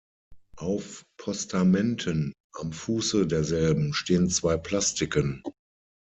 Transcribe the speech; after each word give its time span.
Auf 0.57 1.05
Postamenten 1.19 2.33
am 2.59 2.71
Fuße 2.71 3.27
derselben 3.27 3.93
stehen 3.93 4.29
zwei 4.31 4.57
Plastiken. 4.57 5.43